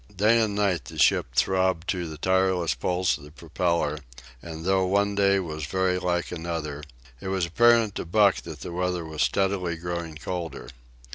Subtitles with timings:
[0.15, 3.99] Day and night the ship throbbed to the tireless pulse of the propeller,
[4.41, 6.81] and though one day was very like another,
[7.19, 10.69] it was apparent to Buck that the weather was steadily growing colder.